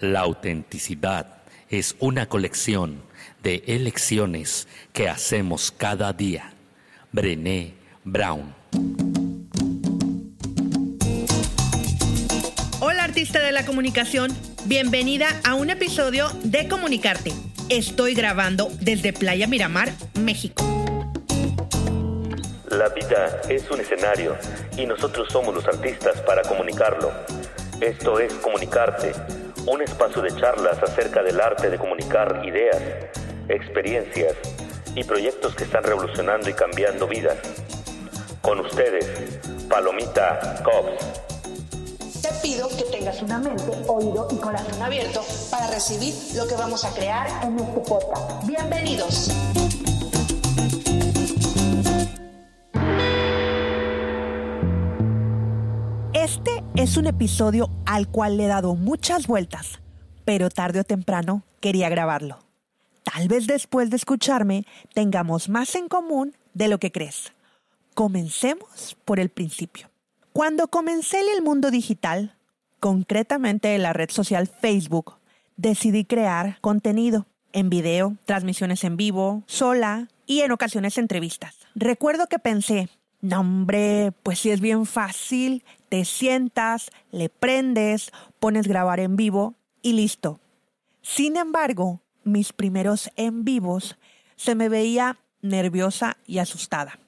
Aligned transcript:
La 0.00 0.20
autenticidad 0.20 1.26
es 1.68 1.96
una 1.98 2.28
colección 2.28 3.02
de 3.42 3.64
elecciones 3.66 4.68
que 4.92 5.08
hacemos 5.08 5.72
cada 5.76 6.12
día. 6.12 6.52
Brené 7.10 7.74
Brown. 8.04 8.54
Hola 12.78 13.02
artista 13.02 13.40
de 13.40 13.50
la 13.50 13.66
comunicación, 13.66 14.30
bienvenida 14.66 15.26
a 15.42 15.54
un 15.54 15.68
episodio 15.68 16.28
de 16.44 16.68
Comunicarte. 16.68 17.32
Estoy 17.68 18.14
grabando 18.14 18.68
desde 18.80 19.12
Playa 19.12 19.48
Miramar, 19.48 19.92
México. 20.20 20.62
La 22.70 22.88
vida 22.90 23.40
es 23.48 23.68
un 23.68 23.80
escenario 23.80 24.36
y 24.76 24.86
nosotros 24.86 25.26
somos 25.32 25.52
los 25.52 25.66
artistas 25.66 26.20
para 26.20 26.42
comunicarlo. 26.42 27.10
Esto 27.80 28.20
es 28.20 28.32
Comunicarte 28.34 29.12
un 29.68 29.82
espacio 29.82 30.22
de 30.22 30.34
charlas 30.34 30.82
acerca 30.82 31.22
del 31.22 31.40
arte 31.40 31.68
de 31.68 31.78
comunicar 31.78 32.42
ideas, 32.44 32.82
experiencias 33.48 34.34
y 34.94 35.04
proyectos 35.04 35.54
que 35.54 35.64
están 35.64 35.84
revolucionando 35.84 36.48
y 36.48 36.54
cambiando 36.54 37.06
vidas. 37.06 37.36
Con 38.40 38.60
ustedes, 38.60 39.38
Palomita 39.68 40.62
Cops. 40.64 41.22
Te 42.22 42.32
pido 42.42 42.68
que 42.68 42.84
tengas 42.84 43.20
una 43.20 43.38
mente, 43.38 43.70
oído 43.86 44.28
y 44.30 44.36
corazón 44.36 44.82
abierto 44.82 45.22
para 45.50 45.66
recibir 45.68 46.14
lo 46.34 46.46
que 46.46 46.54
vamos 46.54 46.84
a 46.84 46.90
crear 46.94 47.28
en 47.44 47.58
este 47.58 47.80
podcast. 47.80 48.46
Bienvenidos. 48.46 49.30
Es 56.88 56.96
un 56.96 57.06
episodio 57.06 57.68
al 57.84 58.08
cual 58.08 58.38
le 58.38 58.46
he 58.46 58.48
dado 58.48 58.74
muchas 58.74 59.26
vueltas, 59.26 59.78
pero 60.24 60.48
tarde 60.48 60.80
o 60.80 60.84
temprano 60.84 61.42
quería 61.60 61.90
grabarlo. 61.90 62.38
Tal 63.02 63.28
vez 63.28 63.46
después 63.46 63.90
de 63.90 63.96
escucharme 63.96 64.64
tengamos 64.94 65.50
más 65.50 65.74
en 65.74 65.88
común 65.88 66.34
de 66.54 66.68
lo 66.68 66.78
que 66.78 66.90
crees. 66.90 67.34
Comencemos 67.92 68.96
por 69.04 69.20
el 69.20 69.28
principio. 69.28 69.90
Cuando 70.32 70.68
comencé 70.68 71.20
en 71.20 71.28
el 71.36 71.42
mundo 71.42 71.70
digital, 71.70 72.34
concretamente 72.80 73.74
en 73.74 73.82
la 73.82 73.92
red 73.92 74.08
social 74.08 74.46
Facebook, 74.46 75.16
decidí 75.58 76.06
crear 76.06 76.58
contenido 76.62 77.26
en 77.52 77.68
video, 77.68 78.16
transmisiones 78.24 78.82
en 78.84 78.96
vivo, 78.96 79.42
sola 79.44 80.08
y 80.24 80.40
en 80.40 80.52
ocasiones 80.52 80.96
entrevistas. 80.96 81.54
Recuerdo 81.74 82.28
que 82.28 82.38
pensé, 82.38 82.88
no, 83.20 83.40
hombre, 83.40 84.12
pues 84.22 84.38
si 84.38 84.50
es 84.50 84.60
bien 84.60 84.86
fácil, 84.86 85.64
te 85.88 86.04
sientas, 86.04 86.90
le 87.10 87.28
prendes, 87.28 88.12
pones 88.38 88.66
grabar 88.66 89.00
en 89.00 89.16
vivo 89.16 89.54
y 89.82 89.92
listo. 89.92 90.40
Sin 91.02 91.36
embargo, 91.36 92.00
mis 92.24 92.52
primeros 92.52 93.10
en 93.16 93.44
vivos 93.44 93.96
se 94.36 94.54
me 94.54 94.68
veía 94.68 95.18
nerviosa 95.40 96.16
y 96.26 96.38
asustada. 96.38 96.98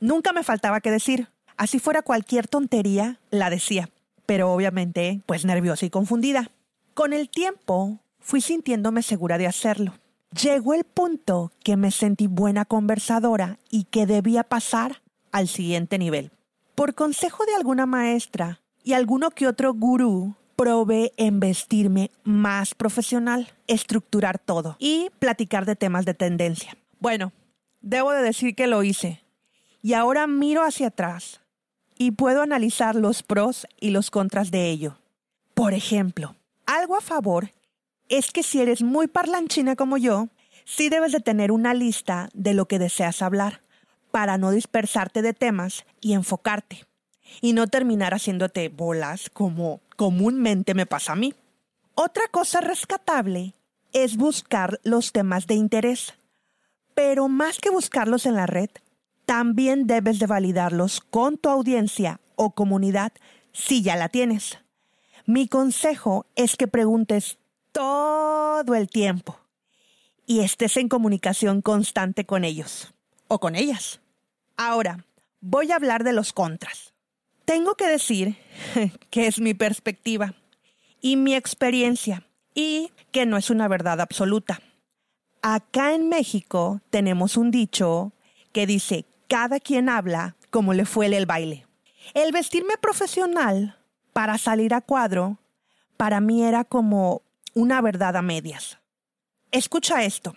Nunca 0.00 0.32
me 0.32 0.42
faltaba 0.42 0.80
que 0.80 0.90
decir. 0.90 1.28
Así 1.56 1.78
fuera 1.78 2.00
cualquier 2.00 2.48
tontería, 2.48 3.20
la 3.30 3.50
decía, 3.50 3.90
pero 4.24 4.50
obviamente, 4.50 5.20
pues 5.26 5.44
nerviosa 5.44 5.84
y 5.84 5.90
confundida. 5.90 6.50
Con 6.94 7.12
el 7.12 7.28
tiempo, 7.28 7.98
fui 8.18 8.40
sintiéndome 8.40 9.02
segura 9.02 9.36
de 9.36 9.46
hacerlo. 9.46 9.92
Llegó 10.40 10.74
el 10.74 10.84
punto 10.84 11.52
que 11.62 11.76
me 11.76 11.90
sentí 11.90 12.28
buena 12.28 12.64
conversadora 12.64 13.58
y 13.68 13.84
que 13.84 14.06
debía 14.06 14.44
pasar 14.44 15.02
al 15.32 15.48
siguiente 15.48 15.98
nivel. 15.98 16.30
Por 16.80 16.94
consejo 16.94 17.44
de 17.44 17.54
alguna 17.54 17.84
maestra 17.84 18.62
y 18.82 18.94
alguno 18.94 19.32
que 19.32 19.46
otro 19.46 19.74
gurú, 19.74 20.34
probé 20.56 21.12
en 21.18 21.38
vestirme 21.38 22.10
más 22.24 22.74
profesional, 22.74 23.52
estructurar 23.66 24.38
todo 24.38 24.76
y 24.78 25.10
platicar 25.18 25.66
de 25.66 25.76
temas 25.76 26.06
de 26.06 26.14
tendencia. 26.14 26.78
Bueno, 26.98 27.34
debo 27.82 28.12
de 28.12 28.22
decir 28.22 28.54
que 28.54 28.66
lo 28.66 28.82
hice. 28.82 29.22
Y 29.82 29.92
ahora 29.92 30.26
miro 30.26 30.64
hacia 30.64 30.86
atrás 30.86 31.42
y 31.98 32.12
puedo 32.12 32.40
analizar 32.40 32.96
los 32.96 33.22
pros 33.22 33.66
y 33.78 33.90
los 33.90 34.10
contras 34.10 34.50
de 34.50 34.70
ello. 34.70 34.96
Por 35.52 35.74
ejemplo, 35.74 36.34
algo 36.64 36.96
a 36.96 37.02
favor 37.02 37.50
es 38.08 38.30
que 38.30 38.42
si 38.42 38.58
eres 38.58 38.80
muy 38.80 39.06
parlanchina 39.06 39.76
como 39.76 39.98
yo, 39.98 40.28
sí 40.64 40.88
debes 40.88 41.12
de 41.12 41.20
tener 41.20 41.52
una 41.52 41.74
lista 41.74 42.30
de 42.32 42.54
lo 42.54 42.64
que 42.64 42.78
deseas 42.78 43.20
hablar 43.20 43.60
para 44.10 44.38
no 44.38 44.50
dispersarte 44.50 45.22
de 45.22 45.34
temas 45.34 45.84
y 46.00 46.14
enfocarte, 46.14 46.86
y 47.40 47.52
no 47.52 47.66
terminar 47.66 48.14
haciéndote 48.14 48.68
bolas 48.68 49.30
como 49.30 49.80
comúnmente 49.96 50.74
me 50.74 50.86
pasa 50.86 51.12
a 51.12 51.16
mí. 51.16 51.34
Otra 51.94 52.24
cosa 52.30 52.60
rescatable 52.60 53.54
es 53.92 54.16
buscar 54.16 54.80
los 54.84 55.12
temas 55.12 55.46
de 55.46 55.54
interés, 55.54 56.14
pero 56.94 57.28
más 57.28 57.58
que 57.58 57.70
buscarlos 57.70 58.26
en 58.26 58.36
la 58.36 58.46
red, 58.46 58.70
también 59.26 59.86
debes 59.86 60.18
de 60.18 60.26
validarlos 60.26 61.00
con 61.00 61.38
tu 61.38 61.48
audiencia 61.48 62.20
o 62.36 62.50
comunidad 62.50 63.12
si 63.52 63.82
ya 63.82 63.96
la 63.96 64.08
tienes. 64.08 64.58
Mi 65.26 65.46
consejo 65.46 66.26
es 66.34 66.56
que 66.56 66.66
preguntes 66.66 67.38
todo 67.72 68.74
el 68.74 68.88
tiempo 68.88 69.38
y 70.26 70.40
estés 70.40 70.76
en 70.76 70.88
comunicación 70.88 71.62
constante 71.62 72.24
con 72.24 72.44
ellos 72.44 72.92
o 73.28 73.38
con 73.38 73.54
ellas. 73.54 73.99
Ahora, 74.62 75.06
voy 75.40 75.72
a 75.72 75.76
hablar 75.76 76.04
de 76.04 76.12
los 76.12 76.34
contras. 76.34 76.92
Tengo 77.46 77.76
que 77.76 77.86
decir 77.86 78.36
que 79.10 79.26
es 79.26 79.40
mi 79.40 79.54
perspectiva 79.54 80.34
y 81.00 81.16
mi 81.16 81.34
experiencia 81.34 82.26
y 82.52 82.92
que 83.10 83.24
no 83.24 83.38
es 83.38 83.48
una 83.48 83.68
verdad 83.68 84.02
absoluta. 84.02 84.60
Acá 85.40 85.94
en 85.94 86.10
México 86.10 86.82
tenemos 86.90 87.38
un 87.38 87.50
dicho 87.50 88.12
que 88.52 88.66
dice, 88.66 89.06
cada 89.28 89.60
quien 89.60 89.88
habla 89.88 90.36
como 90.50 90.74
le 90.74 90.84
fue 90.84 91.06
el 91.06 91.24
baile. 91.24 91.66
El 92.12 92.30
vestirme 92.30 92.76
profesional 92.76 93.78
para 94.12 94.36
salir 94.36 94.74
a 94.74 94.82
cuadro, 94.82 95.38
para 95.96 96.20
mí 96.20 96.44
era 96.44 96.64
como 96.64 97.22
una 97.54 97.80
verdad 97.80 98.14
a 98.14 98.20
medias. 98.20 98.78
Escucha 99.52 100.04
esto. 100.04 100.34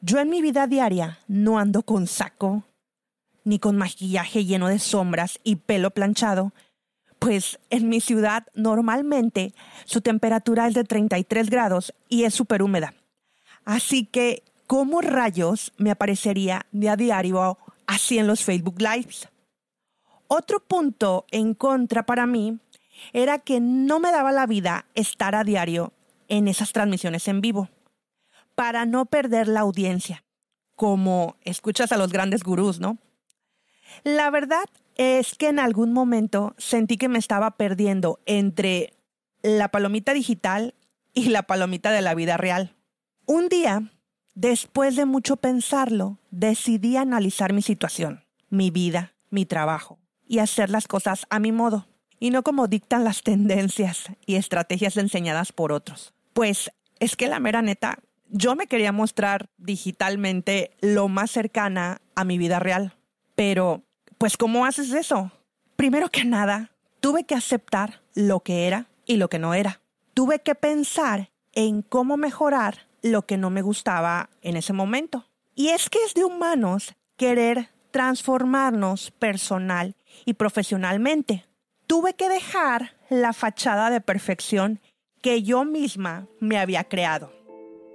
Yo 0.00 0.18
en 0.18 0.28
mi 0.28 0.42
vida 0.42 0.66
diaria 0.66 1.20
no 1.28 1.60
ando 1.60 1.84
con 1.84 2.08
saco, 2.08 2.64
ni 3.44 3.58
con 3.58 3.76
maquillaje 3.76 4.44
lleno 4.44 4.68
de 4.68 4.78
sombras 4.78 5.38
y 5.44 5.56
pelo 5.56 5.90
planchado, 5.92 6.52
pues 7.18 7.58
en 7.70 7.88
mi 7.88 8.00
ciudad 8.00 8.46
normalmente 8.54 9.54
su 9.84 10.00
temperatura 10.00 10.66
es 10.66 10.74
de 10.74 10.84
33 10.84 11.48
grados 11.48 11.94
y 12.08 12.24
es 12.24 12.34
súper 12.34 12.62
húmeda. 12.62 12.94
Así 13.64 14.04
que, 14.04 14.42
¿cómo 14.66 15.00
rayos 15.00 15.72
me 15.76 15.90
aparecería 15.90 16.66
de 16.72 16.90
a 16.90 16.96
diario 16.96 17.58
así 17.86 18.18
en 18.18 18.26
los 18.26 18.44
Facebook 18.44 18.80
Lives? 18.80 19.28
Otro 20.28 20.60
punto 20.60 21.26
en 21.30 21.54
contra 21.54 22.04
para 22.04 22.26
mí 22.26 22.58
era 23.12 23.38
que 23.38 23.60
no 23.60 24.00
me 24.00 24.10
daba 24.10 24.32
la 24.32 24.46
vida 24.46 24.86
estar 24.94 25.34
a 25.34 25.44
diario 25.44 25.92
en 26.28 26.48
esas 26.48 26.72
transmisiones 26.72 27.28
en 27.28 27.40
vivo 27.40 27.68
para 28.54 28.86
no 28.86 29.06
perder 29.06 29.48
la 29.48 29.60
audiencia, 29.60 30.24
como 30.74 31.36
escuchas 31.42 31.92
a 31.92 31.96
los 31.96 32.12
grandes 32.12 32.42
gurús, 32.42 32.80
¿no? 32.80 32.98
La 34.02 34.30
verdad 34.30 34.64
es 34.96 35.34
que 35.34 35.48
en 35.48 35.58
algún 35.58 35.92
momento 35.92 36.54
sentí 36.58 36.96
que 36.96 37.08
me 37.08 37.18
estaba 37.18 37.52
perdiendo 37.52 38.20
entre 38.26 38.94
la 39.42 39.68
palomita 39.68 40.12
digital 40.12 40.74
y 41.12 41.26
la 41.28 41.42
palomita 41.42 41.90
de 41.90 42.02
la 42.02 42.14
vida 42.14 42.36
real. 42.36 42.74
Un 43.26 43.48
día, 43.48 43.92
después 44.34 44.96
de 44.96 45.06
mucho 45.06 45.36
pensarlo, 45.36 46.18
decidí 46.30 46.96
analizar 46.96 47.52
mi 47.52 47.62
situación, 47.62 48.24
mi 48.50 48.70
vida, 48.70 49.14
mi 49.30 49.46
trabajo 49.46 49.98
y 50.26 50.38
hacer 50.38 50.70
las 50.70 50.88
cosas 50.88 51.26
a 51.30 51.38
mi 51.38 51.52
modo 51.52 51.86
y 52.18 52.30
no 52.30 52.42
como 52.42 52.68
dictan 52.68 53.04
las 53.04 53.22
tendencias 53.22 54.06
y 54.24 54.36
estrategias 54.36 54.96
enseñadas 54.96 55.52
por 55.52 55.72
otros. 55.72 56.14
Pues 56.32 56.70
es 57.00 57.16
que 57.16 57.28
la 57.28 57.40
mera 57.40 57.62
neta, 57.62 57.98
yo 58.28 58.56
me 58.56 58.66
quería 58.66 58.92
mostrar 58.92 59.50
digitalmente 59.58 60.70
lo 60.80 61.08
más 61.08 61.30
cercana 61.30 62.00
a 62.14 62.24
mi 62.24 62.38
vida 62.38 62.58
real. 62.58 62.94
Pero, 63.34 63.82
pues, 64.18 64.36
¿cómo 64.36 64.66
haces 64.66 64.92
eso? 64.92 65.32
Primero 65.76 66.08
que 66.08 66.24
nada, 66.24 66.70
tuve 67.00 67.24
que 67.24 67.34
aceptar 67.34 68.02
lo 68.14 68.40
que 68.40 68.66
era 68.66 68.86
y 69.06 69.16
lo 69.16 69.28
que 69.28 69.38
no 69.38 69.54
era. 69.54 69.80
Tuve 70.14 70.40
que 70.40 70.54
pensar 70.54 71.30
en 71.52 71.82
cómo 71.82 72.16
mejorar 72.16 72.86
lo 73.02 73.26
que 73.26 73.36
no 73.36 73.50
me 73.50 73.62
gustaba 73.62 74.30
en 74.40 74.56
ese 74.56 74.72
momento. 74.72 75.26
Y 75.54 75.68
es 75.68 75.90
que 75.90 76.02
es 76.04 76.14
de 76.14 76.24
humanos 76.24 76.94
querer 77.16 77.70
transformarnos 77.90 79.10
personal 79.12 79.94
y 80.24 80.34
profesionalmente. 80.34 81.44
Tuve 81.86 82.14
que 82.14 82.28
dejar 82.28 82.96
la 83.10 83.32
fachada 83.32 83.90
de 83.90 84.00
perfección 84.00 84.80
que 85.20 85.42
yo 85.42 85.64
misma 85.64 86.26
me 86.40 86.58
había 86.58 86.84
creado. 86.84 87.32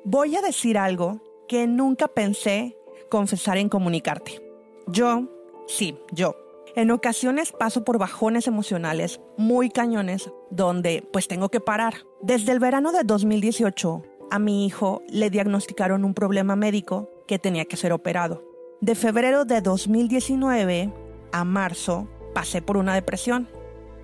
Voy 0.05 0.35
a 0.35 0.41
decir 0.41 0.77
algo 0.77 1.21
que 1.47 1.67
nunca 1.67 2.07
pensé 2.07 2.77
confesar 3.09 3.57
en 3.57 3.69
comunicarte. 3.69 4.48
Yo, 4.91 5.27
sí, 5.67 5.99
yo, 6.11 6.35
En 6.75 6.89
ocasiones 6.89 7.51
paso 7.51 7.83
por 7.83 7.99
bajones 7.99 8.47
emocionales 8.47 9.21
muy 9.37 9.69
cañones 9.69 10.31
donde 10.49 11.07
pues 11.13 11.27
tengo 11.27 11.49
que 11.49 11.59
parar. 11.59 11.93
Desde 12.21 12.51
el 12.51 12.59
verano 12.59 12.91
de 12.91 13.03
2018 13.03 14.03
a 14.31 14.39
mi 14.39 14.65
hijo 14.65 15.03
le 15.07 15.29
diagnosticaron 15.29 16.05
un 16.05 16.15
problema 16.15 16.55
médico 16.55 17.11
que 17.27 17.37
tenía 17.37 17.65
que 17.65 17.77
ser 17.77 17.93
operado. 17.93 18.43
De 18.81 18.95
febrero 18.95 19.45
de 19.45 19.61
2019 19.61 20.91
a 21.31 21.43
marzo 21.43 22.07
pasé 22.33 22.61
por 22.63 22.77
una 22.77 22.95
depresión. 22.95 23.47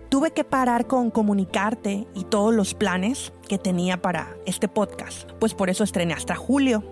Tuve 0.09 0.31
que 0.31 0.43
parar 0.43 0.85
con 0.85 1.09
comunicarte 1.09 2.07
y 2.13 2.25
todos 2.25 2.53
los 2.53 2.75
planes 2.75 3.33
que 3.47 3.57
tenía 3.57 4.01
para 4.01 4.37
este 4.45 4.67
podcast, 4.67 5.31
pues 5.39 5.55
por 5.55 5.71
eso 5.71 5.83
estrené 5.83 6.13
hasta 6.13 6.35
julio. 6.35 6.83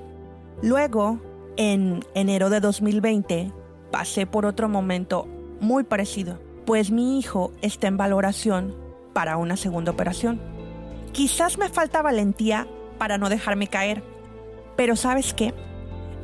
Luego, 0.63 1.19
en 1.57 2.03
enero 2.15 2.49
de 2.49 2.59
2020, 2.59 3.51
pasé 3.93 4.25
por 4.25 4.47
otro 4.47 4.67
momento 4.69 5.27
muy 5.61 5.83
parecido, 5.83 6.39
pues 6.65 6.89
mi 6.89 7.19
hijo 7.19 7.53
está 7.61 7.85
en 7.85 7.95
valoración 7.95 8.75
para 9.13 9.37
una 9.37 9.55
segunda 9.55 9.91
operación. 9.91 10.41
Quizás 11.11 11.59
me 11.59 11.69
falta 11.69 12.01
valentía 12.01 12.67
para 12.97 13.19
no 13.19 13.29
dejarme 13.29 13.67
caer, 13.67 14.03
pero 14.75 14.95
¿sabes 14.95 15.35
qué? 15.35 15.53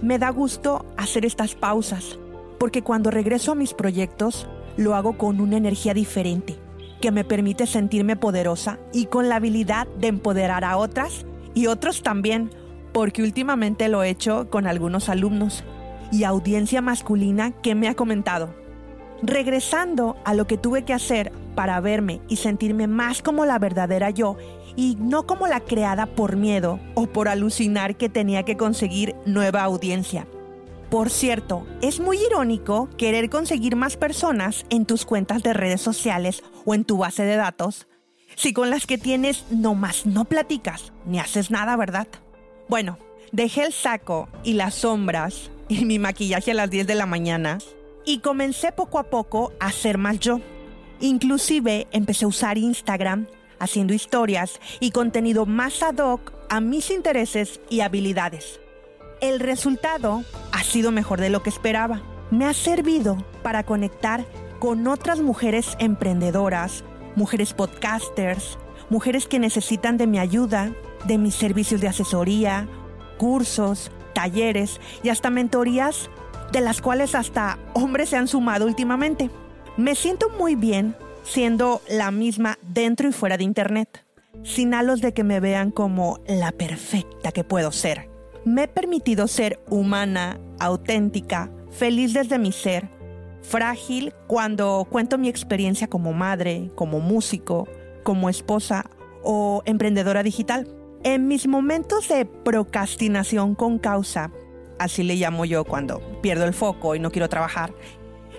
Me 0.01 0.17
da 0.17 0.31
gusto 0.31 0.83
hacer 0.97 1.25
estas 1.25 1.53
pausas, 1.53 2.17
porque 2.57 2.81
cuando 2.81 3.11
regreso 3.11 3.51
a 3.51 3.55
mis 3.55 3.75
proyectos, 3.75 4.47
lo 4.75 4.95
hago 4.95 5.15
con 5.15 5.39
una 5.39 5.57
energía 5.57 5.93
diferente, 5.93 6.57
que 7.01 7.11
me 7.11 7.23
permite 7.23 7.67
sentirme 7.67 8.15
poderosa 8.15 8.79
y 8.91 9.05
con 9.05 9.29
la 9.29 9.35
habilidad 9.35 9.87
de 9.99 10.07
empoderar 10.07 10.63
a 10.63 10.75
otras 10.75 11.23
y 11.53 11.67
otros 11.67 12.01
también, 12.01 12.49
porque 12.93 13.21
últimamente 13.21 13.89
lo 13.89 14.01
he 14.01 14.09
hecho 14.09 14.49
con 14.49 14.65
algunos 14.65 15.07
alumnos 15.07 15.63
y 16.11 16.23
audiencia 16.23 16.81
masculina 16.81 17.51
que 17.51 17.75
me 17.75 17.87
ha 17.87 17.95
comentado. 17.95 18.53
Regresando 19.21 20.15
a 20.25 20.33
lo 20.33 20.47
que 20.47 20.57
tuve 20.57 20.85
que 20.85 20.93
hacer 20.93 21.31
para 21.55 21.79
verme 21.81 22.21
y 22.29 22.37
sentirme 22.37 22.87
más 22.87 23.21
como 23.21 23.45
la 23.45 23.59
verdadera 23.59 24.09
yo 24.09 24.37
y 24.75 24.95
no 24.99 25.27
como 25.27 25.47
la 25.47 25.59
creada 25.59 26.05
por 26.05 26.37
miedo 26.37 26.79
o 26.95 27.07
por 27.07 27.27
alucinar 27.27 27.97
que 27.97 28.07
tenía 28.07 28.43
que 28.43 28.55
conseguir 28.55 29.15
nueva 29.25 29.63
audiencia. 29.63 30.25
Por 30.89 31.09
cierto, 31.09 31.67
es 31.81 31.99
muy 31.99 32.17
irónico 32.17 32.89
querer 32.97 33.29
conseguir 33.29 33.75
más 33.75 33.97
personas 33.97 34.65
en 34.69 34.85
tus 34.85 35.05
cuentas 35.05 35.43
de 35.43 35.53
redes 35.53 35.81
sociales 35.81 36.43
o 36.65 36.73
en 36.73 36.83
tu 36.83 36.97
base 36.97 37.23
de 37.23 37.35
datos, 37.35 37.87
si 38.35 38.53
con 38.53 38.69
las 38.69 38.87
que 38.87 38.97
tienes 38.97 39.45
nomás 39.51 40.05
no 40.05 40.25
platicas 40.25 40.93
ni 41.05 41.19
haces 41.19 41.51
nada, 41.51 41.75
¿verdad? 41.75 42.07
Bueno, 42.69 42.97
dejé 43.31 43.65
el 43.65 43.73
saco 43.73 44.29
y 44.43 44.53
las 44.53 44.75
sombras 44.75 45.51
y 45.69 45.85
mi 45.85 45.99
maquillaje 45.99 46.51
a 46.51 46.55
las 46.55 46.69
10 46.69 46.87
de 46.87 46.95
la 46.95 47.05
mañana 47.05 47.59
y 48.03 48.19
comencé 48.19 48.71
poco 48.71 48.99
a 48.99 49.03
poco 49.03 49.53
a 49.59 49.71
ser 49.71 49.97
más 49.97 50.19
yo. 50.19 50.41
Inclusive 50.99 51.87
empecé 51.91 52.25
a 52.25 52.27
usar 52.27 52.57
Instagram 52.57 53.27
haciendo 53.59 53.93
historias 53.93 54.59
y 54.79 54.91
contenido 54.91 55.45
más 55.45 55.83
ad 55.83 55.99
hoc 55.99 56.33
a 56.49 56.59
mis 56.59 56.89
intereses 56.89 57.61
y 57.69 57.81
habilidades. 57.81 58.59
El 59.21 59.39
resultado 59.39 60.23
ha 60.51 60.63
sido 60.63 60.91
mejor 60.91 61.21
de 61.21 61.29
lo 61.29 61.43
que 61.43 61.49
esperaba. 61.49 62.01
Me 62.31 62.45
ha 62.45 62.53
servido 62.53 63.23
para 63.43 63.63
conectar 63.63 64.25
con 64.59 64.87
otras 64.87 65.19
mujeres 65.19 65.75
emprendedoras, 65.79 66.83
mujeres 67.15 67.53
podcasters, 67.53 68.57
mujeres 68.89 69.27
que 69.27 69.39
necesitan 69.39 69.97
de 69.97 70.07
mi 70.07 70.19
ayuda, 70.19 70.73
de 71.05 71.17
mis 71.17 71.35
servicios 71.35 71.79
de 71.79 71.89
asesoría, 71.89 72.67
cursos, 73.17 73.91
talleres 74.19 74.81
y 75.01 75.07
hasta 75.07 75.29
mentorías 75.29 76.09
de 76.51 76.59
las 76.59 76.81
cuales 76.81 77.15
hasta 77.15 77.57
hombres 77.73 78.09
se 78.09 78.17
han 78.17 78.27
sumado 78.27 78.65
últimamente. 78.65 79.29
Me 79.77 79.95
siento 79.95 80.27
muy 80.37 80.55
bien 80.55 80.93
siendo 81.23 81.81
la 81.89 82.11
misma 82.11 82.59
dentro 82.61 83.07
y 83.07 83.13
fuera 83.13 83.37
de 83.37 83.45
Internet, 83.45 84.05
sin 84.43 84.73
halos 84.73 84.99
de 84.99 85.13
que 85.13 85.23
me 85.23 85.39
vean 85.39 85.71
como 85.71 86.19
la 86.27 86.51
perfecta 86.51 87.31
que 87.31 87.45
puedo 87.45 87.71
ser. 87.71 88.09
Me 88.43 88.63
he 88.63 88.67
permitido 88.67 89.29
ser 89.29 89.63
humana, 89.69 90.37
auténtica, 90.59 91.49
feliz 91.71 92.11
desde 92.13 92.39
mi 92.39 92.51
ser, 92.51 92.89
frágil 93.41 94.13
cuando 94.27 94.85
cuento 94.89 95.17
mi 95.17 95.29
experiencia 95.29 95.87
como 95.87 96.11
madre, 96.11 96.71
como 96.75 96.99
músico, 96.99 97.69
como 98.03 98.29
esposa 98.29 98.85
o 99.23 99.61
emprendedora 99.63 100.23
digital. 100.23 100.67
En 101.03 101.29
mis 101.29 101.47
momentos 101.47 102.09
de 102.09 102.25
procrastinación 102.25 103.55
con 103.55 103.79
causa, 103.79 104.31
así 104.79 105.01
le 105.03 105.15
llamo 105.15 105.45
yo 105.45 105.63
cuando 105.63 106.01
pierdo 106.21 106.43
el 106.43 106.53
foco 106.53 106.93
y 106.93 106.99
no 106.99 107.09
quiero 107.09 107.29
trabajar, 107.29 107.73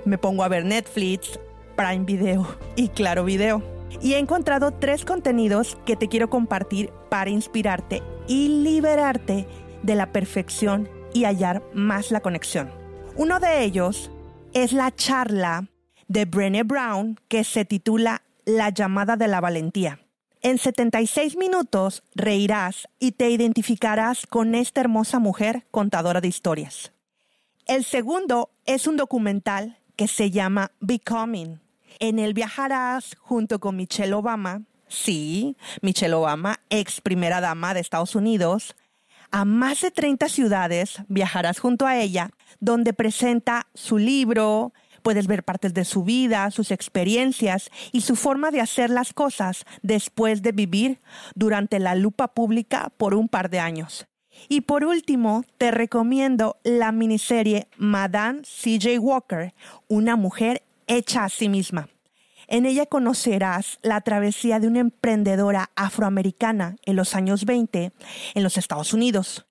me 0.05 0.19
pongo 0.19 0.45
a 0.45 0.49
ver 0.49 0.67
Netflix, 0.67 1.41
Prime 1.75 2.05
Video 2.05 2.47
y 2.77 2.89
Claro 2.89 3.25
Video. 3.25 3.62
Y 4.03 4.12
he 4.12 4.19
encontrado 4.19 4.73
tres 4.73 5.07
contenidos 5.07 5.79
que 5.87 5.97
te 5.97 6.09
quiero 6.09 6.29
compartir 6.29 6.93
para 7.09 7.31
inspirarte 7.31 8.03
y 8.29 8.62
liberarte 8.62 9.49
de 9.83 9.95
la 9.95 10.12
perfección 10.12 10.87
y 11.15 11.25
hallar 11.25 11.62
más 11.73 12.11
la 12.11 12.21
conexión. 12.21 12.71
Uno 13.17 13.41
de 13.41 13.65
ellos 13.65 14.11
es 14.53 14.75
la 14.75 14.95
charla 14.95 15.67
de 16.09 16.27
Brené 16.27 16.62
Brown 16.62 17.19
que 17.29 17.43
se 17.43 17.65
titula 17.65 18.23
La 18.45 18.69
llamada 18.69 19.17
de 19.17 19.29
la 19.29 19.41
valentía. 19.41 19.99
En 20.43 20.57
76 20.57 21.37
minutos 21.37 22.03
reirás 22.15 22.89
y 22.99 23.13
te 23.13 23.29
identificarás 23.29 24.27
con 24.27 24.55
esta 24.55 24.81
hermosa 24.81 25.19
mujer 25.19 25.67
contadora 25.71 26.23
de 26.23 26.29
historias. 26.29 26.93
El 27.67 27.85
segundo 27.85 28.51
es 28.65 28.87
un 28.87 28.97
documental 28.97 29.77
que 29.97 30.09
se 30.09 30.31
llama 30.31 30.73
Becoming. 30.81 31.61
En 31.99 32.19
él 32.19 32.33
viajarás 32.33 33.19
junto 33.21 33.61
con 33.61 33.77
Michelle 33.77 34.15
Obama, 34.15 34.63
sí, 34.89 35.59
Michelle 35.83 36.15
Obama, 36.15 36.61
ex 36.71 37.03
primera 37.03 37.43
dama 37.43 37.75
de 37.75 37.81
Estados 37.81 38.15
Unidos, 38.15 38.77
a 39.31 39.45
más 39.45 39.83
de 39.83 39.91
30 39.91 40.29
ciudades, 40.31 41.03
viajarás 41.09 41.59
junto 41.59 41.87
a 41.87 41.99
ella, 41.99 42.31
donde 42.61 42.95
presenta 42.95 43.69
su 43.75 43.99
libro, 43.99 44.73
puedes 45.00 45.26
ver 45.26 45.43
partes 45.43 45.75
de 45.75 45.85
su 45.85 46.05
vida, 46.05 46.50
sus 46.50 46.70
experiencias 46.70 47.70
y 47.93 48.02
su 48.02 48.17
forma 48.17 48.50
de 48.50 48.61
hacer 48.61 48.91
las 48.91 49.12
cosas 49.12 49.64
después 49.82 50.43
de 50.43 50.52
vivir 50.52 51.00
durante 51.35 51.79
la 51.79 51.94
lupa 51.94 52.29
pública 52.29 52.93
por 52.97 53.14
un 53.14 53.29
par 53.29 53.50
de 53.50 53.61
años. 53.61 54.06
Y 54.49 54.62
por 54.62 54.85
último, 54.85 55.44
te 55.58 55.70
recomiendo 55.70 56.56
la 56.62 56.93
miniserie 56.93 57.69
Madame 57.76 58.43
CJ 58.43 58.99
Walker, 58.99 59.55
una 59.88 60.17
mujer 60.17 60.62
hecha 60.87 61.25
a 61.25 61.29
sí 61.29 61.49
misma. 61.49 61.88
En 62.47 62.67
ella 62.67 62.87
conocerás 62.87 63.79
la 63.82 64.00
travesía 64.00 64.58
de 64.58 64.67
una 64.67 64.81
emprendedora 64.81 65.70
afroamericana 65.76 66.76
en 66.85 66.97
los 66.97 67.14
años 67.14 67.44
20 67.44 67.93
en 68.35 68.43
los 68.43 68.56
Estados 68.56 68.93
Unidos, 68.93 69.47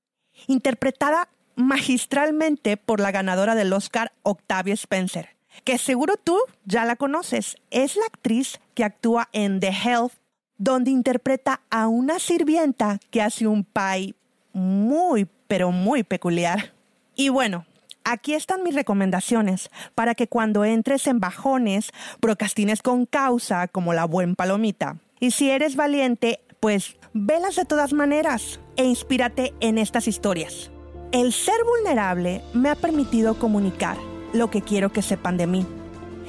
interpretada 0.47 1.29
magistralmente 1.55 2.77
por 2.77 2.99
la 2.99 3.11
ganadora 3.11 3.55
del 3.55 3.71
Oscar 3.71 4.11
Octavia 4.23 4.73
Spencer, 4.73 5.38
que 5.63 5.77
seguro 5.77 6.15
tú 6.17 6.37
ya 6.65 6.85
la 6.85 6.95
conoces. 6.95 7.57
Es 7.71 7.95
la 7.95 8.05
actriz 8.05 8.59
que 8.73 8.83
actúa 8.83 9.29
en 9.33 9.59
The 9.59 9.69
Health, 9.69 10.13
donde 10.57 10.91
interpreta 10.91 11.61
a 11.69 11.87
una 11.87 12.19
sirvienta 12.19 12.99
que 13.11 13.21
hace 13.21 13.47
un 13.47 13.63
pie 13.63 14.15
muy, 14.53 15.27
pero 15.47 15.71
muy 15.71 16.03
peculiar. 16.03 16.73
Y 17.15 17.29
bueno, 17.29 17.65
Aquí 18.05 18.33
están 18.33 18.63
mis 18.63 18.73
recomendaciones 18.73 19.69
para 19.93 20.15
que 20.15 20.27
cuando 20.27 20.65
entres 20.65 21.05
en 21.05 21.19
bajones 21.19 21.91
procrastines 22.19 22.81
con 22.81 23.05
causa 23.05 23.67
como 23.67 23.93
la 23.93 24.05
buen 24.05 24.35
palomita. 24.35 24.97
Y 25.19 25.29
si 25.29 25.51
eres 25.51 25.75
valiente, 25.75 26.39
pues 26.59 26.95
velas 27.13 27.55
de 27.55 27.65
todas 27.65 27.93
maneras 27.93 28.59
e 28.77 28.85
inspírate 28.85 29.53
en 29.59 29.77
estas 29.77 30.07
historias. 30.07 30.71
El 31.11 31.33
ser 31.33 31.63
vulnerable 31.65 32.41
me 32.53 32.69
ha 32.69 32.75
permitido 32.75 33.37
comunicar 33.37 33.97
lo 34.33 34.49
que 34.49 34.61
quiero 34.61 34.91
que 34.91 35.01
sepan 35.01 35.37
de 35.37 35.47
mí. 35.47 35.65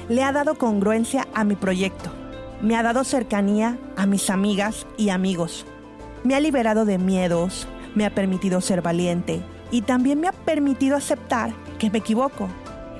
Le 0.09 0.23
ha 0.23 0.31
dado 0.31 0.55
congruencia 0.55 1.27
a 1.33 1.43
mi 1.43 1.55
proyecto. 1.55 2.11
Me 2.61 2.75
ha 2.75 2.83
dado 2.83 3.03
cercanía 3.03 3.77
a 3.97 4.05
mis 4.05 4.29
amigas 4.29 4.85
y 4.97 5.09
amigos. 5.09 5.65
Me 6.23 6.35
ha 6.35 6.39
liberado 6.39 6.85
de 6.85 6.97
miedos. 6.97 7.67
Me 7.95 8.05
ha 8.05 8.13
permitido 8.13 8.61
ser 8.61 8.81
valiente. 8.81 9.41
Y 9.71 9.83
también 9.83 10.19
me 10.19 10.27
ha 10.27 10.33
permitido 10.33 10.97
aceptar 10.97 11.53
que 11.79 11.89
me 11.89 11.99
equivoco, 11.99 12.49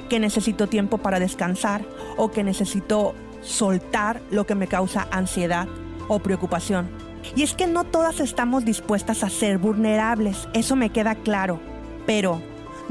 que 0.09 0.19
necesito 0.19 0.67
tiempo 0.67 0.97
para 0.97 1.19
descansar 1.19 1.83
o 2.17 2.31
que 2.31 2.43
necesito 2.43 3.13
soltar 3.41 4.21
lo 4.31 4.45
que 4.45 4.55
me 4.55 4.67
causa 4.67 5.07
ansiedad 5.11 5.67
o 6.07 6.19
preocupación. 6.19 6.89
Y 7.35 7.43
es 7.43 7.53
que 7.53 7.67
no 7.67 7.83
todas 7.83 8.19
estamos 8.19 8.65
dispuestas 8.65 9.23
a 9.23 9.29
ser 9.29 9.57
vulnerables, 9.57 10.47
eso 10.53 10.75
me 10.75 10.89
queda 10.89 11.15
claro. 11.15 11.59
Pero, 12.05 12.41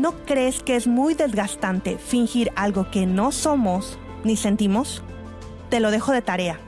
¿no 0.01 0.25
crees 0.25 0.63
que 0.63 0.77
es 0.77 0.87
muy 0.87 1.15
desgastante 1.15 1.99
fingir 1.99 2.51
algo 2.57 2.91
que 2.91 3.07
no 3.07 3.33
somos 3.33 3.99
ni 4.25 4.37
sentimos? 4.37 5.03
Te 5.69 5.81
lo 5.81 5.91
dejo 5.91 6.13
de 6.13 6.23
tarea. 6.23 6.59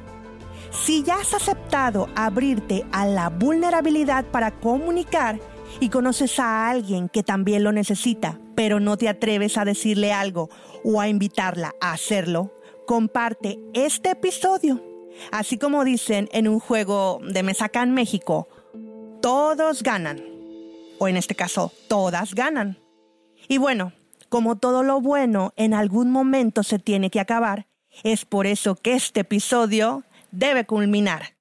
Si 0.70 1.02
ya 1.02 1.16
has 1.16 1.34
aceptado 1.34 2.08
abrirte 2.14 2.84
a 2.92 3.06
la 3.06 3.28
vulnerabilidad 3.28 4.24
para 4.26 4.52
comunicar, 4.52 5.38
y 5.80 5.88
conoces 5.88 6.38
a 6.38 6.68
alguien 6.68 7.08
que 7.08 7.22
también 7.22 7.64
lo 7.64 7.72
necesita, 7.72 8.38
pero 8.54 8.80
no 8.80 8.96
te 8.96 9.08
atreves 9.08 9.56
a 9.58 9.64
decirle 9.64 10.12
algo 10.12 10.50
o 10.84 11.00
a 11.00 11.08
invitarla 11.08 11.74
a 11.80 11.92
hacerlo, 11.92 12.52
comparte 12.86 13.58
este 13.74 14.10
episodio. 14.10 14.82
Así 15.30 15.58
como 15.58 15.84
dicen 15.84 16.28
en 16.32 16.48
un 16.48 16.58
juego 16.58 17.20
de 17.26 17.42
mesa 17.42 17.66
acá 17.66 17.82
en 17.82 17.94
México, 17.94 18.48
todos 19.20 19.82
ganan. 19.82 20.22
O 20.98 21.08
en 21.08 21.16
este 21.16 21.34
caso, 21.34 21.72
todas 21.88 22.34
ganan. 22.34 22.81
Y 23.48 23.58
bueno, 23.58 23.92
como 24.28 24.56
todo 24.56 24.82
lo 24.82 25.00
bueno 25.00 25.52
en 25.56 25.74
algún 25.74 26.10
momento 26.10 26.62
se 26.62 26.78
tiene 26.78 27.10
que 27.10 27.20
acabar, 27.20 27.66
es 28.02 28.24
por 28.24 28.46
eso 28.46 28.74
que 28.74 28.94
este 28.94 29.20
episodio 29.20 30.04
debe 30.30 30.64
culminar. 30.64 31.34